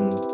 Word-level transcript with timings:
Mm. 0.00 0.29